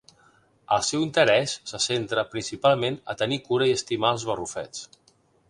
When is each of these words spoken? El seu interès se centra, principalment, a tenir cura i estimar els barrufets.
El 0.77 0.85
seu 0.87 1.03
interès 1.07 1.53
se 1.71 1.81
centra, 1.85 2.23
principalment, 2.31 2.99
a 3.15 3.17
tenir 3.21 3.39
cura 3.51 3.69
i 3.73 3.77
estimar 3.79 4.13
els 4.19 4.27
barrufets. 4.33 4.85